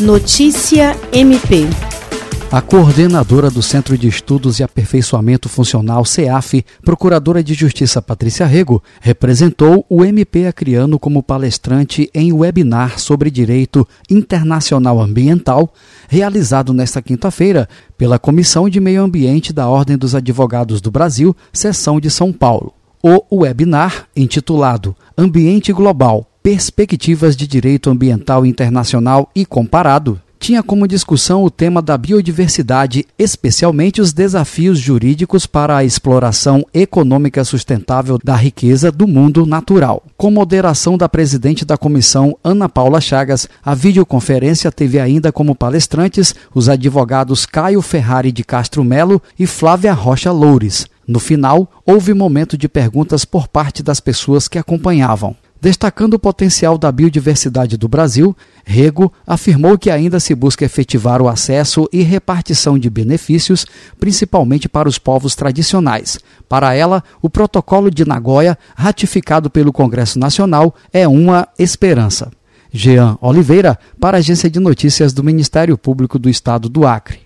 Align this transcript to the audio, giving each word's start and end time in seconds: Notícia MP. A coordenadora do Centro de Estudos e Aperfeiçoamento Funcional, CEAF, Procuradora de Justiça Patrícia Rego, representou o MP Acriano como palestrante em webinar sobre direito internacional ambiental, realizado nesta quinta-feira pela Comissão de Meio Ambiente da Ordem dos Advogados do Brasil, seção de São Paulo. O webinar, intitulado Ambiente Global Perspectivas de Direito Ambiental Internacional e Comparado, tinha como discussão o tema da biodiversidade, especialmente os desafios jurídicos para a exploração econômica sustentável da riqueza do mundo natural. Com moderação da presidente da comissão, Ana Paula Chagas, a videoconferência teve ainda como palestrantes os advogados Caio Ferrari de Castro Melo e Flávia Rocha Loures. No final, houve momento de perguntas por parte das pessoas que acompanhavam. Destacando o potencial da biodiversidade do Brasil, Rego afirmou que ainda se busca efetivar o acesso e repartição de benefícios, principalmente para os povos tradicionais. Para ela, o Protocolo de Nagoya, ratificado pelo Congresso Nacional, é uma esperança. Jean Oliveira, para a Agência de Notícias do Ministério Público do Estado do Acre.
Notícia 0.00 0.94
MP. 1.10 1.64
A 2.52 2.60
coordenadora 2.60 3.50
do 3.50 3.62
Centro 3.62 3.96
de 3.96 4.06
Estudos 4.06 4.60
e 4.60 4.62
Aperfeiçoamento 4.62 5.48
Funcional, 5.48 6.04
CEAF, 6.04 6.62
Procuradora 6.84 7.42
de 7.42 7.54
Justiça 7.54 8.02
Patrícia 8.02 8.44
Rego, 8.44 8.82
representou 9.00 9.86
o 9.88 10.04
MP 10.04 10.46
Acriano 10.46 10.98
como 10.98 11.22
palestrante 11.22 12.10
em 12.12 12.30
webinar 12.30 12.98
sobre 12.98 13.30
direito 13.30 13.88
internacional 14.10 15.00
ambiental, 15.00 15.72
realizado 16.08 16.74
nesta 16.74 17.00
quinta-feira 17.00 17.66
pela 17.96 18.18
Comissão 18.18 18.68
de 18.68 18.78
Meio 18.78 19.02
Ambiente 19.02 19.50
da 19.50 19.66
Ordem 19.66 19.96
dos 19.96 20.14
Advogados 20.14 20.82
do 20.82 20.90
Brasil, 20.90 21.34
seção 21.54 21.98
de 21.98 22.10
São 22.10 22.34
Paulo. 22.34 22.74
O 23.02 23.38
webinar, 23.38 24.08
intitulado 24.14 24.94
Ambiente 25.16 25.72
Global 25.72 26.26
Perspectivas 26.46 27.34
de 27.34 27.44
Direito 27.44 27.90
Ambiental 27.90 28.46
Internacional 28.46 29.28
e 29.34 29.44
Comparado, 29.44 30.22
tinha 30.38 30.62
como 30.62 30.86
discussão 30.86 31.42
o 31.42 31.50
tema 31.50 31.82
da 31.82 31.98
biodiversidade, 31.98 33.04
especialmente 33.18 34.00
os 34.00 34.12
desafios 34.12 34.78
jurídicos 34.78 35.44
para 35.44 35.76
a 35.76 35.82
exploração 35.82 36.64
econômica 36.72 37.42
sustentável 37.42 38.16
da 38.22 38.36
riqueza 38.36 38.92
do 38.92 39.08
mundo 39.08 39.44
natural. 39.44 40.04
Com 40.16 40.30
moderação 40.30 40.96
da 40.96 41.08
presidente 41.08 41.64
da 41.64 41.76
comissão, 41.76 42.38
Ana 42.44 42.68
Paula 42.68 43.00
Chagas, 43.00 43.48
a 43.60 43.74
videoconferência 43.74 44.70
teve 44.70 45.00
ainda 45.00 45.32
como 45.32 45.52
palestrantes 45.52 46.32
os 46.54 46.68
advogados 46.68 47.44
Caio 47.44 47.82
Ferrari 47.82 48.30
de 48.30 48.44
Castro 48.44 48.84
Melo 48.84 49.20
e 49.36 49.48
Flávia 49.48 49.92
Rocha 49.92 50.30
Loures. 50.30 50.86
No 51.08 51.18
final, 51.18 51.68
houve 51.84 52.14
momento 52.14 52.56
de 52.56 52.68
perguntas 52.68 53.24
por 53.24 53.48
parte 53.48 53.82
das 53.82 53.98
pessoas 53.98 54.46
que 54.46 54.60
acompanhavam. 54.60 55.34
Destacando 55.60 56.14
o 56.14 56.18
potencial 56.18 56.76
da 56.76 56.92
biodiversidade 56.92 57.76
do 57.76 57.88
Brasil, 57.88 58.36
Rego 58.64 59.12
afirmou 59.26 59.78
que 59.78 59.90
ainda 59.90 60.20
se 60.20 60.34
busca 60.34 60.64
efetivar 60.64 61.22
o 61.22 61.28
acesso 61.28 61.88
e 61.92 62.02
repartição 62.02 62.78
de 62.78 62.90
benefícios, 62.90 63.66
principalmente 63.98 64.68
para 64.68 64.88
os 64.88 64.98
povos 64.98 65.34
tradicionais. 65.34 66.18
Para 66.48 66.74
ela, 66.74 67.02
o 67.22 67.30
Protocolo 67.30 67.90
de 67.90 68.04
Nagoya, 68.04 68.58
ratificado 68.76 69.48
pelo 69.48 69.72
Congresso 69.72 70.18
Nacional, 70.18 70.74
é 70.92 71.08
uma 71.08 71.48
esperança. 71.58 72.30
Jean 72.70 73.16
Oliveira, 73.22 73.78
para 73.98 74.18
a 74.18 74.20
Agência 74.20 74.50
de 74.50 74.60
Notícias 74.60 75.12
do 75.14 75.24
Ministério 75.24 75.78
Público 75.78 76.18
do 76.18 76.28
Estado 76.28 76.68
do 76.68 76.86
Acre. 76.86 77.20